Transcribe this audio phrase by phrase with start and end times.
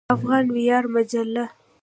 [0.15, 1.45] افغان ویاړ مجله